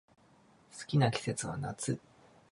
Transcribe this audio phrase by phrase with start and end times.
[0.79, 1.99] 好きな季節は夏